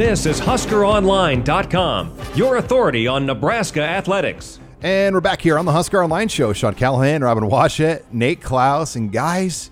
This 0.00 0.24
is 0.24 0.40
HuskerOnline.com, 0.40 2.16
your 2.34 2.56
authority 2.56 3.06
on 3.06 3.26
Nebraska 3.26 3.82
athletics. 3.82 4.58
And 4.80 5.14
we're 5.14 5.20
back 5.20 5.42
here 5.42 5.58
on 5.58 5.66
the 5.66 5.72
Husker 5.72 6.02
Online 6.02 6.26
Show. 6.26 6.54
Sean 6.54 6.72
Callahan, 6.72 7.22
Robin 7.22 7.44
Washut, 7.44 8.04
Nate 8.10 8.40
Clouse, 8.40 8.96
and 8.96 9.12
guys, 9.12 9.70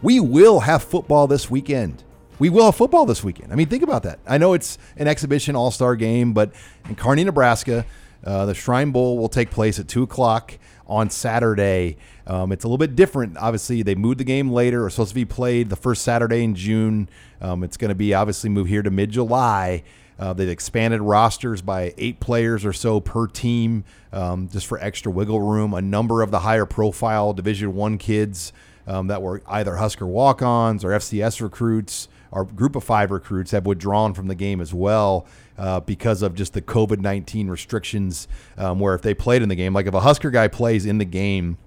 we 0.00 0.18
will 0.18 0.60
have 0.60 0.82
football 0.82 1.26
this 1.26 1.50
weekend. 1.50 2.04
We 2.38 2.48
will 2.48 2.64
have 2.64 2.76
football 2.76 3.04
this 3.04 3.22
weekend. 3.22 3.52
I 3.52 3.54
mean, 3.54 3.66
think 3.68 3.82
about 3.82 4.02
that. 4.04 4.18
I 4.26 4.38
know 4.38 4.54
it's 4.54 4.78
an 4.96 5.08
exhibition 5.08 5.54
all 5.54 5.70
star 5.70 5.94
game, 5.94 6.32
but 6.32 6.52
in 6.88 6.94
Kearney, 6.94 7.24
Nebraska, 7.24 7.84
uh, 8.26 8.44
the 8.44 8.54
Shrine 8.54 8.90
Bowl 8.90 9.16
will 9.16 9.28
take 9.28 9.50
place 9.50 9.78
at 9.78 9.86
2 9.86 10.02
o'clock 10.02 10.58
on 10.86 11.10
Saturday. 11.10 11.96
Um, 12.26 12.50
it's 12.50 12.64
a 12.64 12.68
little 12.68 12.78
bit 12.78 12.96
different. 12.96 13.36
Obviously, 13.38 13.82
they 13.82 13.94
moved 13.94 14.18
the 14.18 14.24
game 14.24 14.50
later. 14.50 14.86
It's 14.86 14.96
supposed 14.96 15.10
to 15.10 15.14
be 15.14 15.24
played 15.24 15.70
the 15.70 15.76
first 15.76 16.02
Saturday 16.02 16.42
in 16.42 16.54
June. 16.54 17.08
Um, 17.40 17.62
it's 17.62 17.76
going 17.76 17.90
to 17.90 17.94
be 17.94 18.14
obviously 18.14 18.50
moved 18.50 18.68
here 18.68 18.82
to 18.82 18.90
mid 18.90 19.10
July. 19.10 19.84
Uh, 20.18 20.32
they've 20.32 20.48
expanded 20.48 21.00
rosters 21.02 21.62
by 21.62 21.94
eight 21.98 22.20
players 22.20 22.64
or 22.64 22.72
so 22.72 23.00
per 23.00 23.26
team, 23.26 23.84
um, 24.12 24.48
just 24.48 24.66
for 24.66 24.78
extra 24.78 25.12
wiggle 25.12 25.40
room. 25.40 25.74
A 25.74 25.82
number 25.82 26.22
of 26.22 26.30
the 26.30 26.40
higher 26.40 26.66
profile 26.66 27.32
Division 27.32 27.74
One 27.74 27.98
kids 27.98 28.52
um, 28.86 29.08
that 29.08 29.22
were 29.22 29.42
either 29.46 29.76
Husker 29.76 30.06
walk-ons 30.06 30.84
or 30.84 30.90
FCS 30.90 31.40
recruits 31.40 32.08
or 32.36 32.44
Group 32.44 32.76
of 32.76 32.84
Five 32.84 33.10
recruits 33.10 33.50
have 33.50 33.66
withdrawn 33.66 34.12
from 34.14 34.28
the 34.28 34.34
game 34.34 34.60
as 34.60 34.74
well 34.74 35.26
uh, 35.56 35.80
because 35.80 36.22
of 36.22 36.34
just 36.34 36.52
the 36.52 36.62
COVID 36.62 37.00
nineteen 37.00 37.48
restrictions. 37.48 38.28
Um, 38.58 38.78
where 38.78 38.94
if 38.94 39.02
they 39.02 39.14
played 39.14 39.42
in 39.42 39.48
the 39.48 39.56
game, 39.56 39.72
like 39.72 39.86
if 39.86 39.94
a 39.94 40.00
Husker 40.00 40.30
guy 40.30 40.48
plays 40.48 40.86
in 40.86 40.98
the 40.98 41.04
game 41.04 41.58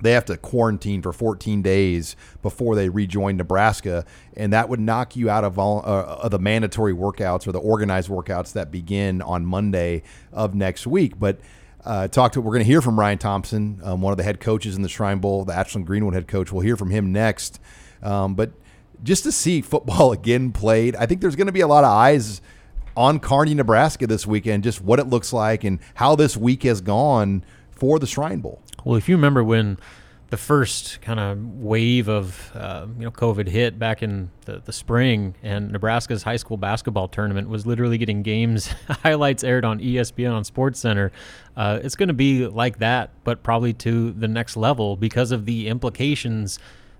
they 0.00 0.12
have 0.12 0.24
to 0.26 0.36
quarantine 0.36 1.02
for 1.02 1.12
14 1.12 1.62
days 1.62 2.14
before 2.42 2.76
they 2.76 2.88
rejoin 2.88 3.36
Nebraska, 3.36 4.04
and 4.36 4.52
that 4.52 4.68
would 4.68 4.80
knock 4.80 5.16
you 5.16 5.28
out 5.28 5.44
of, 5.44 5.58
uh, 5.58 6.28
the 6.28 6.38
mandatory 6.38 6.94
workouts 6.94 7.46
or 7.46 7.52
the 7.52 7.58
organized 7.58 8.08
workouts 8.08 8.52
that 8.52 8.70
begin 8.70 9.20
on 9.22 9.44
Monday 9.44 10.02
of 10.32 10.54
next 10.54 10.86
week. 10.86 11.18
But 11.18 11.40
uh, 11.84 12.08
talk 12.08 12.32
to 12.32 12.40
we're 12.40 12.52
going 12.52 12.64
to 12.64 12.70
hear 12.70 12.82
from 12.82 12.98
Ryan 12.98 13.18
Thompson, 13.18 13.80
um, 13.82 14.00
one 14.00 14.12
of 14.12 14.16
the 14.16 14.24
head 14.24 14.40
coaches 14.40 14.76
in 14.76 14.82
the 14.82 14.88
Shrine 14.88 15.18
Bowl, 15.18 15.44
the 15.44 15.54
Ashland 15.54 15.86
Greenwood 15.86 16.14
head 16.14 16.28
coach. 16.28 16.52
We'll 16.52 16.62
hear 16.62 16.76
from 16.76 16.90
him 16.90 17.12
next. 17.12 17.60
Um, 18.02 18.34
but 18.34 18.52
just 19.02 19.24
to 19.24 19.32
see 19.32 19.60
football 19.60 20.12
again 20.12 20.52
played, 20.52 20.96
I 20.96 21.06
think 21.06 21.20
there's 21.20 21.36
going 21.36 21.46
to 21.46 21.52
be 21.52 21.60
a 21.60 21.68
lot 21.68 21.84
of 21.84 21.90
eyes 21.90 22.40
on 22.96 23.20
Kearney, 23.20 23.54
Nebraska 23.54 24.06
this 24.06 24.26
weekend, 24.26 24.64
just 24.64 24.80
what 24.80 24.98
it 24.98 25.06
looks 25.06 25.32
like 25.32 25.62
and 25.62 25.78
how 25.94 26.16
this 26.16 26.36
week 26.36 26.64
has 26.64 26.80
gone 26.80 27.44
for 27.70 27.98
the 27.98 28.06
Shrine 28.06 28.40
Bowl. 28.40 28.60
Well, 28.84 28.96
if 28.96 29.08
you 29.08 29.16
remember 29.16 29.44
when 29.44 29.78
the 30.30 30.36
first 30.36 31.00
kind 31.00 31.18
of 31.18 31.38
wave 31.58 32.08
of 32.08 32.50
uh, 32.54 32.86
you 32.98 33.04
know 33.04 33.10
COVID 33.10 33.48
hit 33.48 33.78
back 33.78 34.02
in 34.02 34.30
the, 34.44 34.60
the 34.60 34.72
spring, 34.72 35.34
and 35.42 35.72
Nebraska's 35.72 36.22
high 36.22 36.36
school 36.36 36.56
basketball 36.56 37.08
tournament 37.08 37.48
was 37.48 37.66
literally 37.66 37.98
getting 37.98 38.22
games 38.22 38.66
highlights 38.88 39.42
aired 39.42 39.64
on 39.64 39.78
ESPN 39.80 40.32
on 40.32 40.44
Sports 40.44 40.80
Center. 40.80 41.12
Uh, 41.56 41.78
it's 41.82 41.96
going 41.96 42.08
to 42.08 42.14
be 42.14 42.46
like 42.46 42.78
that, 42.78 43.10
but 43.24 43.42
probably 43.42 43.72
to 43.74 44.12
the 44.12 44.28
next 44.28 44.56
level 44.56 44.96
because 44.96 45.32
of 45.32 45.46
the 45.46 45.68
implications 45.68 46.58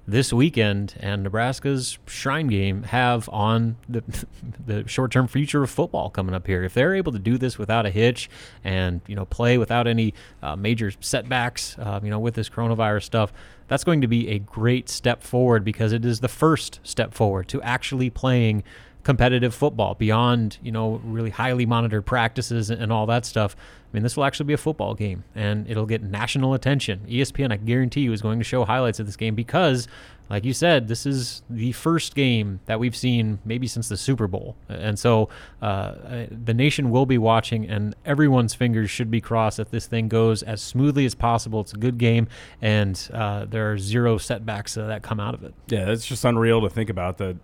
this 0.09 0.33
weekend 0.33 0.95
and 1.01 1.23
Nebraska's 1.23 1.98
Shrine 2.06 2.47
game 2.47 2.84
have 2.84 3.28
on 3.28 3.77
the, 3.91 4.03
the 4.67 4.89
short-term 4.89 5.28
future 5.28 5.62
of 5.62 5.69
football 5.69 6.09
coming 6.09 6.34
up 6.34 6.47
here. 6.47 6.64
If 6.64 6.73
they're 6.73 6.95
able 6.95 7.12
to 7.12 7.19
do 7.19 7.37
this 7.37 7.59
without 7.59 7.84
a 7.84 7.91
hitch 7.91 8.31
and 8.64 9.03
you 9.06 9.14
know 9.14 9.27
play 9.27 9.59
without 9.59 9.86
any 9.86 10.14
uh, 10.42 10.56
major 10.56 10.91
setbacks, 11.01 11.77
uh, 11.79 12.01
you 12.03 12.09
know 12.09 12.19
with 12.19 12.34
this 12.34 12.48
coronavirus 12.48 13.03
stuff, 13.03 13.34
that's 13.69 13.84
going 13.84 14.01
to 14.01 14.09
be 14.09 14.29
a 14.29 14.39
great 14.39 14.89
step 14.89 15.23
forward 15.23 15.62
because 15.62 15.92
it 15.92 16.06
is 16.06 16.20
the 16.20 16.29
first 16.29 16.81
step 16.83 17.12
forward 17.12 17.47
to 17.48 17.61
actually 17.61 18.09
playing 18.09 18.64
competitive 19.09 19.55
football 19.55 19.95
beyond 19.95 20.59
you 20.62 20.70
know 20.70 21.01
really 21.03 21.31
highly 21.31 21.64
monitored 21.64 22.05
practices 22.05 22.69
and 22.69 22.92
all 22.92 23.06
that 23.06 23.25
stuff. 23.25 23.56
I 23.59 23.97
mean, 23.97 24.03
this 24.03 24.19
will 24.19 24.25
actually 24.25 24.45
be 24.45 24.53
a 24.53 24.59
football 24.59 24.92
game, 24.92 25.24
and 25.35 25.67
it'll 25.67 25.86
get 25.86 26.02
national 26.02 26.52
attention. 26.52 27.07
ESPN, 27.08 27.51
I 27.51 27.57
guarantee 27.57 28.02
you, 28.02 28.13
is 28.13 28.20
going 28.20 28.39
to 28.39 28.45
show 28.45 28.67
highlights 28.67 29.01
of 29.01 29.07
this 29.07 29.17
game 29.17 29.35
because, 29.35 29.89
like 30.29 30.45
you 30.45 30.52
said, 30.52 30.89
this 30.89 31.07
is 31.07 31.41
the 31.48 31.73
first 31.73 32.14
game 32.14 32.61
that 32.67 32.79
we've 32.79 32.95
seen 32.95 33.39
maybe 33.46 33.67
since 33.67 33.89
the 33.89 33.96
Super 33.96 34.27
Bowl, 34.27 34.57
and 34.69 34.98
so 34.98 35.30
uh, 35.63 36.27
the 36.30 36.52
nation 36.52 36.90
will 36.90 37.07
be 37.07 37.17
watching, 37.17 37.67
and 37.67 37.96
everyone's 38.05 38.52
fingers 38.52 38.90
should 38.90 39.11
be 39.11 39.23
crossed 39.23 39.57
that 39.57 39.70
this 39.70 39.86
thing 39.86 40.08
goes 40.08 40.42
as 40.42 40.61
smoothly 40.61 41.07
as 41.07 41.14
possible. 41.14 41.63
It's 41.63 41.73
a 41.73 41.79
good 41.79 41.96
game, 41.96 42.29
and 42.61 43.08
uh, 43.14 43.46
there 43.46 43.73
are 43.73 43.79
zero 43.79 44.19
setbacks 44.19 44.77
uh, 44.77 44.86
that 44.86 45.02
come 45.02 45.19
out 45.19 45.33
of 45.33 45.45
it. 45.45 45.55
Yeah, 45.69 45.90
it's 45.90 46.05
just 46.05 46.27
unreal 46.27 46.61
to 46.61 46.69
think 46.69 46.90
about 46.90 47.17
that 47.17 47.39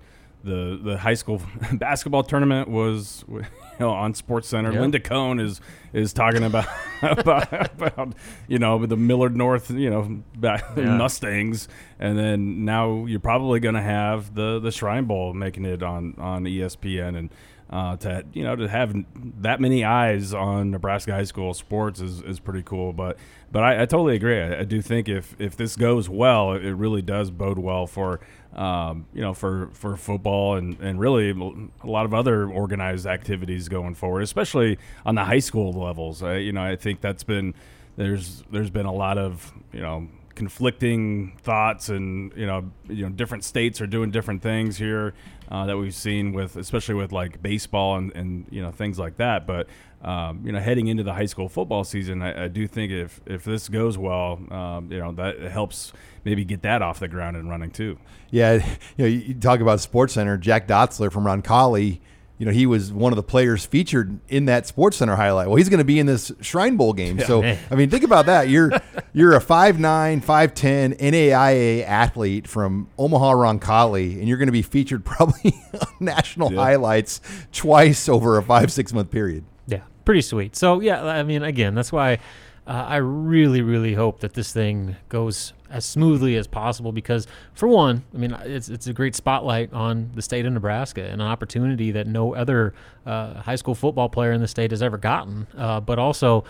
the 0.44 0.78
the 0.82 0.98
high 0.98 1.14
school 1.14 1.40
basketball 1.72 2.22
tournament 2.22 2.68
was 2.68 3.24
you 3.28 3.42
know 3.80 3.90
on 3.90 4.14
Sports 4.14 4.48
Center. 4.48 4.70
Yep. 4.72 4.80
Linda 4.80 5.00
Cohn 5.00 5.40
is 5.40 5.60
is 5.92 6.12
talking 6.12 6.42
about, 6.42 6.66
about, 7.02 7.52
about 7.52 8.14
you 8.46 8.58
know 8.58 8.84
the 8.84 8.96
Millard 8.96 9.36
North 9.36 9.70
you 9.70 9.90
know 9.90 10.22
yeah. 10.40 10.96
Mustangs, 10.96 11.68
and 11.98 12.18
then 12.18 12.64
now 12.64 13.06
you're 13.06 13.20
probably 13.20 13.60
going 13.60 13.74
to 13.74 13.82
have 13.82 14.34
the 14.34 14.60
the 14.60 14.70
Shrine 14.70 15.06
Bowl 15.06 15.32
making 15.32 15.64
it 15.64 15.82
on 15.82 16.14
on 16.18 16.44
ESPN 16.44 17.16
and. 17.16 17.30
Uh, 17.70 17.96
to 17.96 18.22
you 18.34 18.44
know 18.44 18.54
to 18.54 18.68
have 18.68 18.94
that 19.40 19.58
many 19.58 19.84
eyes 19.84 20.34
on 20.34 20.70
Nebraska 20.70 21.12
high 21.12 21.24
school 21.24 21.54
sports 21.54 21.98
is, 21.98 22.20
is 22.20 22.38
pretty 22.38 22.62
cool. 22.62 22.92
But 22.92 23.16
but 23.50 23.62
I, 23.62 23.82
I 23.82 23.86
totally 23.86 24.16
agree. 24.16 24.38
I, 24.38 24.60
I, 24.60 24.64
do 24.64 24.82
think 24.82 25.08
if 25.08 25.34
if 25.40 25.56
this 25.56 25.74
goes 25.74 26.08
well, 26.08 26.52
it 26.52 26.72
really 26.72 27.00
does 27.00 27.30
bode 27.30 27.58
well 27.58 27.86
for 27.86 28.20
um, 28.54 29.06
you 29.12 29.20
know, 29.20 29.34
for, 29.34 29.68
for 29.72 29.96
football 29.96 30.56
and, 30.56 30.78
and 30.80 31.00
really 31.00 31.30
a 31.30 31.86
lot 31.86 32.04
of 32.04 32.14
other 32.14 32.48
organized 32.48 33.06
activities 33.06 33.68
going 33.68 33.94
forward, 33.94 34.22
especially 34.22 34.78
on 35.04 35.16
the 35.16 35.24
high 35.24 35.40
school 35.40 35.72
levels. 35.72 36.22
Uh, 36.22 36.32
you 36.32 36.52
know, 36.52 36.62
I 36.62 36.76
think 36.76 37.00
that's 37.00 37.24
been 37.24 37.54
there's 37.96 38.42
there's 38.50 38.70
been 38.70 38.86
a 38.86 38.92
lot 38.92 39.18
of 39.18 39.52
you 39.72 39.80
know 39.80 40.08
conflicting 40.34 41.36
thoughts 41.42 41.88
and 41.88 42.32
you 42.36 42.46
know 42.46 42.70
you 42.88 43.04
know 43.04 43.08
different 43.08 43.44
states 43.44 43.80
are 43.80 43.86
doing 43.86 44.10
different 44.10 44.42
things 44.42 44.76
here 44.76 45.14
uh, 45.50 45.66
that 45.66 45.76
we've 45.76 45.94
seen 45.94 46.32
with 46.32 46.56
especially 46.56 46.94
with 46.94 47.12
like 47.12 47.42
baseball 47.42 47.96
and, 47.96 48.14
and 48.16 48.46
you 48.50 48.62
know 48.62 48.70
things 48.70 48.98
like 48.98 49.16
that. 49.16 49.46
But 49.46 49.68
um, 50.02 50.42
you 50.44 50.52
know 50.52 50.60
heading 50.60 50.88
into 50.88 51.02
the 51.02 51.14
high 51.14 51.26
school 51.26 51.48
football 51.48 51.84
season 51.84 52.22
I, 52.22 52.44
I 52.44 52.48
do 52.48 52.66
think 52.66 52.92
if 52.92 53.20
if 53.26 53.44
this 53.44 53.68
goes 53.68 53.96
well 53.96 54.40
um, 54.50 54.90
you 54.90 54.98
know 54.98 55.12
that 55.12 55.40
helps 55.40 55.92
maybe 56.24 56.44
get 56.44 56.62
that 56.62 56.82
off 56.82 57.00
the 57.00 57.08
ground 57.08 57.36
and 57.36 57.48
running 57.48 57.70
too. 57.70 57.98
Yeah 58.30 58.54
you 58.96 59.04
know 59.04 59.06
you 59.06 59.34
talk 59.34 59.60
about 59.60 59.80
sports 59.80 60.14
center 60.14 60.36
Jack 60.36 60.68
Dotzler 60.68 61.10
from 61.10 61.24
Roncalli 61.24 62.00
you 62.38 62.46
know, 62.46 62.52
he 62.52 62.66
was 62.66 62.92
one 62.92 63.12
of 63.12 63.16
the 63.16 63.22
players 63.22 63.64
featured 63.64 64.18
in 64.28 64.46
that 64.46 64.66
Sports 64.66 64.96
Center 64.96 65.14
highlight. 65.14 65.46
Well, 65.46 65.56
he's 65.56 65.68
going 65.68 65.78
to 65.78 65.84
be 65.84 66.00
in 66.00 66.06
this 66.06 66.32
Shrine 66.40 66.76
Bowl 66.76 66.92
game. 66.92 67.18
Yeah, 67.18 67.26
so, 67.26 67.42
man. 67.42 67.58
I 67.70 67.76
mean, 67.76 67.90
think 67.90 68.02
about 68.02 68.26
that. 68.26 68.48
You're 68.48 68.72
you're 69.12 69.34
a 69.34 69.40
5'9", 69.40 70.24
5'10", 70.24 70.98
NAIA 70.98 71.84
athlete 71.86 72.48
from 72.48 72.88
Omaha 72.98 73.34
Roncalli, 73.34 74.18
and 74.18 74.28
you're 74.28 74.38
going 74.38 74.48
to 74.48 74.52
be 74.52 74.62
featured 74.62 75.04
probably 75.04 75.54
on 75.74 75.86
national 76.00 76.52
yeah. 76.52 76.60
highlights 76.60 77.20
twice 77.52 78.08
over 78.08 78.36
a 78.36 78.42
five 78.42 78.72
six 78.72 78.92
month 78.92 79.10
period. 79.10 79.44
Yeah, 79.66 79.82
pretty 80.04 80.22
sweet. 80.22 80.56
So, 80.56 80.80
yeah, 80.80 81.04
I 81.04 81.22
mean, 81.22 81.44
again, 81.44 81.76
that's 81.76 81.92
why 81.92 82.18
uh, 82.66 82.86
I 82.88 82.96
really, 82.96 83.60
really 83.60 83.94
hope 83.94 84.20
that 84.20 84.34
this 84.34 84.52
thing 84.52 84.96
goes 85.08 85.52
as 85.70 85.84
smoothly 85.84 86.36
as 86.36 86.46
possible 86.46 86.92
because, 86.92 87.26
for 87.52 87.68
one, 87.68 88.04
I 88.14 88.16
mean, 88.16 88.32
it's, 88.44 88.68
it's 88.68 88.86
a 88.86 88.92
great 88.92 89.14
spotlight 89.14 89.72
on 89.72 90.10
the 90.14 90.22
state 90.22 90.46
of 90.46 90.52
Nebraska 90.52 91.02
and 91.02 91.20
an 91.20 91.28
opportunity 91.28 91.90
that 91.90 92.06
no 92.06 92.34
other 92.34 92.74
uh, 93.04 93.34
high 93.42 93.56
school 93.56 93.74
football 93.74 94.08
player 94.08 94.32
in 94.32 94.40
the 94.40 94.48
state 94.48 94.70
has 94.70 94.82
ever 94.82 94.96
gotten. 94.96 95.46
Uh, 95.56 95.80
but 95.80 95.98
also, 95.98 96.44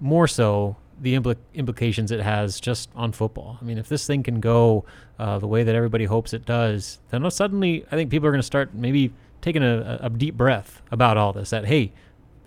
more 0.00 0.26
so, 0.26 0.76
the 1.00 1.14
impl- 1.14 1.36
implications 1.54 2.10
it 2.10 2.20
has 2.20 2.60
just 2.60 2.90
on 2.94 3.12
football. 3.12 3.58
I 3.60 3.64
mean, 3.64 3.78
if 3.78 3.88
this 3.88 4.06
thing 4.06 4.22
can 4.22 4.40
go 4.40 4.84
uh, 5.18 5.38
the 5.38 5.46
way 5.46 5.62
that 5.62 5.74
everybody 5.74 6.04
hopes 6.04 6.32
it 6.32 6.44
does, 6.44 6.98
then 7.10 7.28
suddenly 7.30 7.84
I 7.86 7.96
think 7.96 8.10
people 8.10 8.28
are 8.28 8.32
going 8.32 8.40
to 8.40 8.46
start 8.46 8.74
maybe 8.74 9.12
taking 9.40 9.62
a, 9.62 10.00
a 10.02 10.10
deep 10.10 10.36
breath 10.36 10.82
about 10.90 11.16
all 11.16 11.32
this. 11.32 11.50
That 11.50 11.66
hey, 11.66 11.92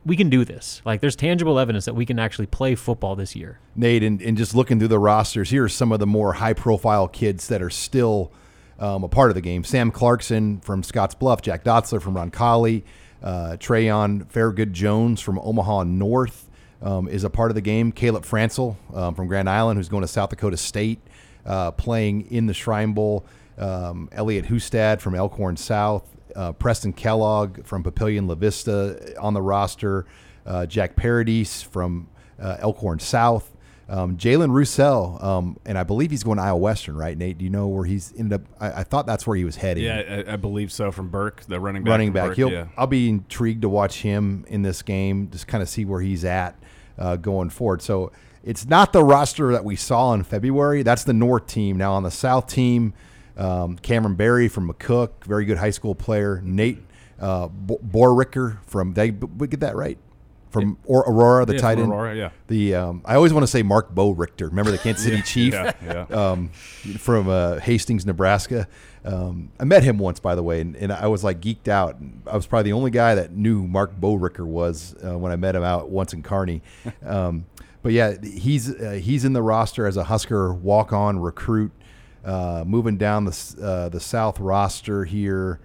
we 0.06 0.16
can 0.16 0.30
do 0.30 0.46
this. 0.46 0.82
Like 0.86 1.02
there's 1.02 1.16
tangible 1.16 1.60
evidence 1.60 1.86
that 1.86 1.96
we 1.96 2.06
can 2.06 2.20
actually 2.20 2.48
play 2.48 2.76
football 2.76 3.16
this 3.16 3.36
year. 3.36 3.60
Nate, 3.76 4.04
and, 4.04 4.22
and 4.22 4.38
just 4.38 4.54
looking 4.56 4.80
through 4.80 4.90
the 4.90 5.00
rosters, 5.00 5.50
here 5.50 5.64
are 5.64 5.70
some 5.70 5.92
of 5.92 6.00
the 6.00 6.08
more 6.08 6.34
high 6.34 6.54
profile 6.54 7.08
kids 7.08 7.48
that 7.48 7.62
are 7.62 7.70
still 7.70 8.32
um, 8.80 9.04
a 9.04 9.08
part 9.08 9.32
of 9.32 9.36
the 9.36 9.42
game. 9.42 9.64
Sam 9.64 9.92
Clarkson 9.92 10.60
from 10.60 10.84
Scotts 10.84 11.16
Bluff, 11.16 11.42
Jack 11.42 11.64
Dotzler 11.64 12.02
from 12.02 12.16
Roncalli, 12.16 12.84
uh, 13.22 13.58
Trayon 13.60 14.26
Fairgood 14.26 14.72
Jones 14.72 15.22
from 15.22 15.40
Omaha 15.40 15.84
North 15.84 16.50
um, 16.82 17.08
is 17.08 17.24
a 17.24 17.30
part 17.30 17.50
of 17.52 17.56
the 17.56 17.62
game. 17.62 17.92
Caleb 17.92 18.26
Francel 18.26 18.78
um, 18.94 19.16
from 19.16 19.28
Grand 19.28 19.50
Island, 19.50 19.78
who's 19.80 19.90
going 19.90 20.02
to 20.02 20.08
South 20.08 20.30
Dakota 20.30 20.58
State, 20.58 21.00
uh, 21.46 21.72
playing 21.72 22.30
in 22.30 22.48
the 22.48 22.54
Shrine 22.54 22.94
Bowl. 22.94 23.26
Um, 23.58 24.10
Elliot 24.12 24.48
Hustad 24.48 25.00
from 25.00 25.14
Elkhorn 25.14 25.58
South, 25.58 26.04
uh, 26.36 26.52
Preston 26.54 26.94
Kellogg 26.94 27.66
from 27.66 27.84
Papillion 27.84 28.28
La 28.28 28.36
Vista 28.36 29.14
on 29.20 29.34
the 29.34 29.42
roster, 29.42 30.06
uh, 30.46 30.66
Jack 30.66 30.96
Paradis 30.96 31.62
from 31.62 32.08
uh, 32.42 32.58
Elkhorn 32.60 33.00
South, 33.00 33.50
Um, 33.90 34.18
Jalen 34.18 34.52
Roussel, 34.52 35.20
um, 35.22 35.58
and 35.66 35.78
I 35.78 35.84
believe 35.84 36.10
he's 36.10 36.24
going 36.24 36.38
to 36.38 36.44
Iowa 36.44 36.58
Western, 36.58 36.96
right? 36.96 37.18
Nate, 37.18 37.38
do 37.38 37.44
you 37.44 37.52
know 37.52 37.68
where 37.68 37.86
he's 37.86 38.14
ended 38.18 38.42
up? 38.42 38.48
I, 38.60 38.80
I 38.80 38.84
thought 38.84 39.06
that's 39.06 39.28
where 39.28 39.36
he 39.36 39.44
was 39.44 39.58
heading. 39.58 39.84
Yeah, 39.84 40.24
I, 40.28 40.34
I, 40.34 40.36
believe 40.38 40.72
so. 40.72 40.92
From 40.92 41.10
Burke, 41.10 41.42
the 41.42 41.60
running 41.60 41.84
back. 41.84 41.92
Running 41.92 42.14
back. 42.14 42.28
Burke, 42.30 42.38
He'll, 42.38 42.52
yeah. 42.52 42.68
I'll 42.78 42.88
be 42.88 43.10
intrigued 43.10 43.62
to 43.64 43.70
watch 43.70 44.02
him 44.02 44.46
in 44.48 44.62
this 44.62 44.82
game, 44.82 45.30
just 45.30 45.48
kind 45.48 45.62
of 45.62 45.68
see 45.68 45.84
where 45.86 46.02
he's 46.02 46.24
at 46.24 46.56
uh, 46.98 47.18
going 47.18 47.50
forward. 47.50 47.82
So 47.82 48.12
it's 48.44 48.66
not 48.66 48.94
the 48.94 49.04
roster 49.04 49.52
that 49.52 49.66
we 49.66 49.76
saw 49.76 50.14
in 50.14 50.24
February. 50.24 50.82
That's 50.84 51.04
the 51.04 51.14
North 51.14 51.48
team. 51.48 51.78
Now 51.78 51.94
on 51.94 52.04
the 52.04 52.12
South 52.12 52.48
team, 52.48 52.94
um, 53.38 53.78
Cameron 53.78 54.16
Berry 54.16 54.48
from 54.48 54.72
McCook, 54.72 55.24
very 55.26 55.46
good 55.46 55.58
high 55.58 55.72
school 55.72 55.96
player. 55.96 56.42
Nate 56.44 56.80
uh, 57.20 57.48
Boerrichter 57.48 58.64
from, 58.66 58.94
did 58.94 59.02
I 59.02 59.46
get 59.46 59.60
that 59.62 59.76
right? 59.76 59.98
from 60.54 60.78
or 60.86 61.02
Aurora, 61.02 61.46
the 61.46 61.56
yeah, 61.56 61.60
tight 61.60 61.80
end. 61.80 61.92
Aurora, 61.92 62.16
yeah. 62.16 62.30
The 62.48 62.76
um, 62.76 63.02
I 63.04 63.16
always 63.16 63.34
want 63.34 63.44
to 63.44 63.48
say 63.48 63.64
Mark 63.64 63.90
Bo 63.90 64.12
Richter. 64.12 64.48
Remember 64.48 64.72
the 64.72 64.78
Kansas 64.78 65.04
City 65.04 65.18
yeah, 65.18 65.24
Chief 65.24 65.54
yeah, 65.54 65.74
yeah. 65.84 66.06
Um, 66.32 66.50
from 67.00 67.28
uh, 67.28 67.60
Hastings, 67.60 68.06
Nebraska. 68.06 68.68
Um, 69.04 69.52
I 69.60 69.66
met 69.66 69.84
him 69.84 69.98
once, 69.98 70.20
by 70.20 70.36
the 70.36 70.44
way, 70.44 70.62
and, 70.62 70.78
and, 70.78 70.94
I 70.94 71.08
was 71.08 71.26
like 71.26 71.42
geeked 71.42 71.68
out. 71.68 71.98
I 72.26 72.38
was 72.38 72.46
probably 72.46 72.72
the 72.72 72.78
only 72.78 72.92
guy 72.92 73.16
that 73.16 73.34
knew 73.34 73.68
Mark 73.68 74.00
Bo 74.00 74.14
Richter 74.14 74.46
was 74.46 74.96
uh, 75.04 75.18
when 75.18 75.34
I 75.34 75.36
met 75.36 75.58
him 75.58 75.64
out 75.64 75.90
once 75.90 76.14
in 76.14 76.24
Kearney. 76.24 76.62
Um, 77.06 77.46
but 77.82 77.92
yeah, 77.92 78.16
he's 78.24 78.74
uh, 78.74 78.92
he's 78.92 79.26
in 79.26 79.34
the 79.34 79.42
roster 79.42 79.86
as 79.86 79.98
a 79.98 80.06
Husker 80.06 80.54
walk 80.54 80.94
on 80.94 81.20
recruit, 81.20 81.74
uh, 82.24 82.64
moving 82.66 82.98
down 82.98 83.26
the 83.26 83.56
uh, 83.62 83.90
the 83.90 84.00
South 84.00 84.40
roster 84.40 85.06
here. 85.06 85.60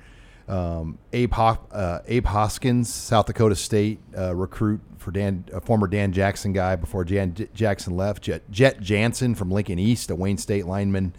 Um, 0.49 0.99
Abe, 1.13 1.35
uh, 1.35 1.99
Abe 2.07 2.25
Hoskins, 2.25 2.93
South 2.93 3.27
Dakota 3.27 3.55
State 3.55 3.99
uh, 4.17 4.35
recruit 4.35 4.81
for 4.97 5.11
Dan, 5.11 5.45
a 5.53 5.61
former 5.61 5.87
Dan 5.87 6.11
Jackson 6.11 6.55
guy 6.55 6.75
before 6.75 7.05
Jan 7.05 7.35
J- 7.35 7.49
Jackson 7.53 7.97
left. 7.97 8.23
Jet, 8.23 8.51
Jet 8.51 8.81
Jansen 8.81 9.35
from 9.35 9.51
Lincoln 9.51 9.79
East, 9.79 10.11
a 10.11 10.15
Wayne 10.15 10.39
State 10.39 10.65
lineman. 10.65 11.15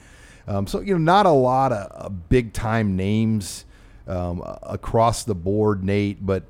Um, 0.47 0.65
so 0.65 0.79
you 0.79 0.93
know, 0.93 0.99
not 0.99 1.27
a 1.27 1.31
lot 1.31 1.71
of, 1.71 1.91
of 1.91 2.29
big 2.29 2.53
time 2.53 2.95
names 2.95 3.65
um, 4.07 4.41
across 4.63 5.23
the 5.23 5.35
board, 5.35 5.83
Nate, 5.83 6.25
but 6.25 6.43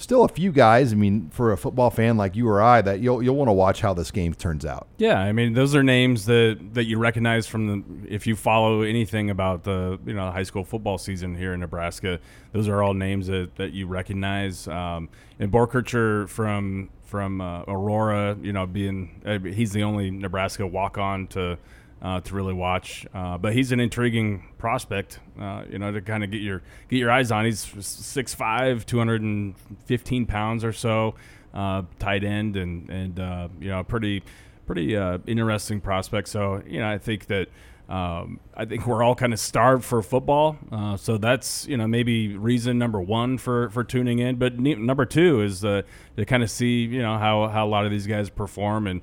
still 0.00 0.24
a 0.24 0.28
few 0.28 0.52
guys. 0.52 0.92
I 0.92 0.96
mean, 0.96 1.30
for 1.30 1.52
a 1.52 1.56
football 1.56 1.90
fan 1.90 2.16
like 2.16 2.34
you 2.34 2.48
or 2.48 2.60
I, 2.62 2.80
that 2.82 3.00
you'll 3.00 3.22
you'll 3.22 3.36
want 3.36 3.48
to 3.48 3.52
watch 3.52 3.80
how 3.80 3.94
this 3.94 4.10
game 4.10 4.34
turns 4.34 4.64
out. 4.64 4.88
Yeah, 4.98 5.18
I 5.18 5.32
mean, 5.32 5.52
those 5.52 5.74
are 5.74 5.82
names 5.82 6.26
that 6.26 6.58
that 6.72 6.84
you 6.84 6.98
recognize 6.98 7.46
from 7.46 7.66
the 7.66 8.14
if 8.14 8.26
you 8.26 8.36
follow 8.36 8.82
anything 8.82 9.30
about 9.30 9.64
the 9.64 9.98
you 10.06 10.14
know 10.14 10.30
high 10.30 10.42
school 10.42 10.64
football 10.64 10.98
season 10.98 11.34
here 11.34 11.54
in 11.54 11.60
Nebraska. 11.60 12.18
Those 12.52 12.66
are 12.66 12.82
all 12.82 12.94
names 12.94 13.28
that, 13.28 13.54
that 13.56 13.72
you 13.72 13.86
recognize. 13.86 14.66
Um, 14.66 15.08
and 15.38 15.52
Boerrichter 15.52 16.28
from 16.28 16.90
from 17.04 17.40
uh, 17.40 17.62
Aurora, 17.66 18.36
you 18.40 18.52
know, 18.52 18.66
being 18.66 19.20
uh, 19.26 19.38
he's 19.40 19.72
the 19.72 19.82
only 19.82 20.10
Nebraska 20.10 20.66
walk 20.66 20.96
on 20.96 21.26
to 21.28 21.58
uh, 22.02 22.20
to 22.20 22.34
really 22.34 22.54
watch. 22.54 23.06
Uh, 23.14 23.38
but 23.38 23.52
he's 23.52 23.72
an 23.72 23.80
intriguing 23.80 24.48
prospect, 24.58 25.20
uh, 25.40 25.64
you 25.68 25.78
know, 25.78 25.92
to 25.92 26.00
kind 26.00 26.24
of 26.24 26.30
get 26.30 26.40
your 26.40 26.62
get 26.88 26.98
your 26.98 27.10
eyes 27.10 27.30
on. 27.30 27.44
He's 27.44 27.64
6'5", 27.64 28.86
215 28.86 30.26
pounds 30.26 30.64
or 30.64 30.72
so, 30.72 31.14
uh, 31.52 31.82
tight 31.98 32.24
end, 32.24 32.56
and 32.56 32.88
and 32.90 33.20
uh, 33.20 33.48
you 33.60 33.68
know, 33.68 33.82
pretty 33.84 34.22
pretty 34.66 34.96
uh, 34.96 35.18
interesting 35.26 35.80
prospect. 35.80 36.28
So 36.28 36.62
you 36.66 36.80
know, 36.80 36.90
I 36.90 36.98
think 36.98 37.26
that. 37.26 37.48
Um, 37.90 38.38
I 38.54 38.66
think 38.66 38.86
we're 38.86 39.02
all 39.02 39.16
kind 39.16 39.32
of 39.32 39.40
starved 39.40 39.84
for 39.84 40.00
football, 40.00 40.56
uh, 40.70 40.96
so 40.96 41.18
that's 41.18 41.66
you 41.66 41.76
know 41.76 41.88
maybe 41.88 42.36
reason 42.36 42.78
number 42.78 43.00
one 43.00 43.36
for, 43.36 43.68
for 43.70 43.82
tuning 43.82 44.20
in. 44.20 44.36
But 44.36 44.60
ne- 44.60 44.76
number 44.76 45.04
two 45.04 45.42
is 45.42 45.64
uh, 45.64 45.82
to 46.16 46.24
kind 46.24 46.44
of 46.44 46.50
see 46.52 46.82
you 46.84 47.02
know 47.02 47.18
how, 47.18 47.48
how 47.48 47.66
a 47.66 47.68
lot 47.68 47.84
of 47.86 47.90
these 47.90 48.06
guys 48.06 48.30
perform 48.30 48.86
and 48.86 49.02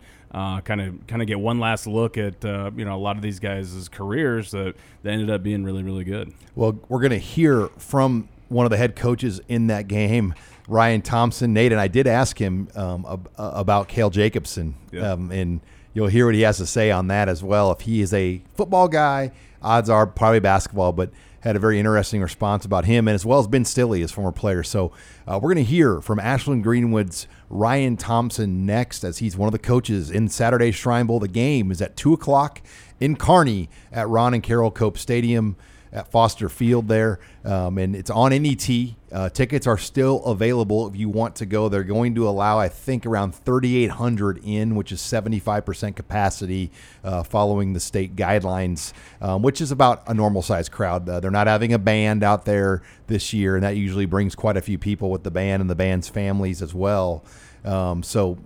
kind 0.63 0.80
of 0.80 1.06
kind 1.06 1.22
of 1.22 1.28
get 1.28 1.38
one 1.38 1.60
last 1.60 1.86
look 1.86 2.18
at 2.18 2.45
uh, 2.45 2.72
you 2.78 2.86
know 2.86 2.95
a 2.95 2.98
lot 3.01 3.18
of 3.18 3.22
these 3.22 3.39
guys' 3.42 3.89
careers 3.92 4.51
that, 4.51 4.75
that 5.04 5.12
ended 5.12 5.30
up 5.30 5.44
being 5.44 5.66
really 5.66 5.84
really 5.84 6.06
good. 6.06 6.34
Well, 6.56 6.80
we're 6.88 7.01
going 7.01 7.12
to 7.12 7.18
hear 7.18 7.68
from 7.78 8.30
one 8.48 8.66
of 8.66 8.69
the 8.69 8.78
head 8.78 8.95
coaches 8.95 9.42
in 9.50 9.68
that 9.68 9.89
game, 9.89 10.34
Ryan 10.69 11.01
Thompson. 11.01 11.54
Nate 11.54 11.74
and 11.74 11.81
I 11.81 11.89
did 11.89 12.07
ask 12.07 12.39
him 12.39 12.69
um, 12.74 13.06
ab- 13.06 13.30
about 13.38 13.89
Cale 13.89 14.12
Jacobson, 14.12 14.75
Yeah. 14.94 15.12
um, 15.12 15.30
and 15.31 15.60
you'll 15.98 16.06
hear 16.06 16.28
what 16.28 16.36
he 16.36 16.42
has 16.42 16.58
to 16.58 16.66
say 16.68 16.92
on 16.92 17.08
that 17.08 17.28
as 17.28 17.42
well. 17.44 17.72
If 17.72 17.82
he 17.82 18.02
is 18.02 18.14
a 18.14 18.40
football 18.54 18.88
guy, 18.88 19.32
odds 19.64 19.90
are 19.90 20.06
probably 20.06 20.40
basketball, 20.40 20.92
but 20.94 21.10
had 21.40 21.56
a 21.56 21.60
very 21.60 21.80
interesting 21.80 22.22
response 22.22 22.66
about 22.66 22.86
him, 22.86 23.08
and 23.08 23.16
as 23.16 23.26
well 23.26 23.40
as 23.40 23.48
Ben 23.48 23.66
Stille, 23.66 23.94
his 23.94 24.12
former 24.12 24.32
player. 24.32 24.62
So 24.62 24.92
uh, 25.28 25.40
we're 25.42 25.56
going 25.56 25.66
to 25.66 25.72
hear 25.72 26.00
from 26.00 26.20
Ashland 26.20 26.64
Greenwood's 26.64 27.28
Ryan 27.50 27.98
Thompson 27.98 28.64
next, 28.64 29.04
as 29.04 29.18
he's 29.18 29.36
one 29.36 29.48
of 29.48 29.54
the 29.54 29.58
coaches 29.58 30.12
in 30.12 30.30
Saturday's 30.30 30.76
Shrine 30.76 31.08
Bowl. 31.08 31.20
The 31.20 31.28
game 31.28 31.72
is 31.72 31.82
at 31.82 31.98
two 31.98 32.14
o'clock 32.14 32.62
in 33.00 33.16
Kearney 33.16 33.68
at 33.92 34.08
Ron 34.08 34.36
and 34.36 34.44
Carol 34.44 34.70
Cope 34.70 35.00
Stadium 35.00 35.56
at 35.92 36.12
Foster 36.12 36.50
Field 36.50 36.88
there, 36.88 37.19
um, 37.44 37.78
and 37.78 37.95
it's 37.95 38.10
on 38.10 38.31
NET. 38.31 38.69
Uh, 39.10 39.30
tickets 39.30 39.66
are 39.66 39.78
still 39.78 40.24
available 40.25 40.88
if 40.88 40.95
you 40.95 41.07
want 41.07 41.36
to 41.38 41.45
go. 41.45 41.69
They're 41.69 41.84
going 41.84 42.16
to 42.16 42.28
allow, 42.28 42.60
I 42.60 42.68
think, 42.68 43.06
around 43.06 43.34
3,800 43.34 44.42
in, 44.44 44.75
which 44.75 44.92
is 44.92 45.00
75% 45.00 45.95
capacity, 45.95 46.72
uh, 47.04 47.24
following 47.24 47.74
the 47.74 47.80
state 47.80 48.16
guidelines, 48.16 48.92
um, 49.22 49.42
which 49.42 49.62
is 49.62 49.72
about 49.72 50.04
a 50.07 50.13
normal 50.13 50.42
size 50.42 50.68
crowd. 50.68 51.07
Uh, 51.07 51.19
they're 51.19 51.31
not 51.31 51.48
having 51.48 51.72
a 51.72 51.80
band 51.80 52.24
out 52.24 52.45
there 52.45 52.84
this 53.07 53.31
year, 53.34 53.56
and 53.56 53.63
that 53.63 53.78
usually 53.78 54.06
brings 54.06 54.36
quite 54.36 54.57
a 54.57 54.62
few 54.62 54.78
people 54.78 55.10
with 55.10 55.24
the 55.24 55.31
band 55.31 55.62
and 55.62 55.69
the 55.69 55.75
band's 55.75 56.10
families 56.10 56.62
as 56.62 56.74
well. 56.74 57.24
Um, 57.63 58.04
so 58.04 58.38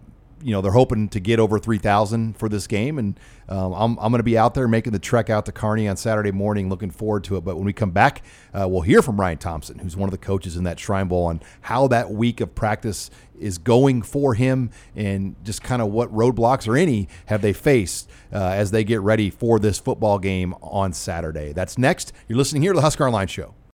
you 0.44 0.52
know 0.52 0.62
they're 0.62 0.72
hoping 0.72 1.10
to 1.10 1.20
get 1.20 1.40
over 1.40 1.60
3000 1.60 2.38
for 2.38 2.50
this 2.50 2.68
game. 2.68 2.98
And 2.98 3.20
um, 3.50 3.74
i'm, 3.74 4.00
I'm 4.00 4.12
going 4.12 4.20
to 4.20 4.24
be 4.24 4.38
out 4.38 4.54
there 4.54 4.68
making 4.68 4.94
the 4.94 5.00
trek 5.00 5.30
out 5.30 5.46
to 5.46 5.52
kearney 5.52 5.88
on 5.88 5.98
saturday 5.98 6.32
morning 6.32 6.70
looking 6.70 6.92
forward 6.92 7.24
to 7.26 7.38
it. 7.38 7.42
But 7.42 7.56
when 7.56 7.66
we 7.66 7.74
come 7.74 7.92
back 7.92 8.24
uh, 8.54 8.68
we'll 8.68 8.82
hear 8.82 9.02
from 9.02 9.20
ryan 9.20 9.38
thompson 9.38 9.80
who's 9.80 9.96
one 9.96 10.08
of 10.08 10.12
the 10.12 10.18
coaches 10.18 10.58
in 10.58 10.64
that 10.64 10.80
shrine 10.80 11.08
bowl 11.08 11.26
on 11.26 11.42
how 11.62 11.88
that 11.88 12.12
week 12.12 12.42
of 12.42 12.56
practice 12.56 13.10
is 13.40 13.58
going 13.58 14.04
for 14.04 14.36
him 14.36 14.70
and 14.96 15.36
just 15.44 15.64
kind 15.64 15.82
of 15.82 15.90
what 15.90 16.14
roadblocks 16.14 16.68
or 16.68 16.78
any 16.78 17.08
have 17.26 17.42
they 17.42 17.54
faced 17.54 18.10
uh, 18.32 18.38
as 18.38 18.72
they 18.72 18.84
get 18.84 19.02
ready 19.02 19.30
for 19.30 19.60
this 19.60 19.80
football 19.80 20.20
game 20.20 20.54
on 20.62 20.94
saturday. 20.94 21.52
That's 21.52 21.78
next. 21.78 22.14
You're 22.28 22.38
listening 22.38 22.62
here 22.62 22.74
to 22.74 22.78
the 22.78 22.84
husker 22.84 23.06
online 23.06 23.28
show 23.28 23.56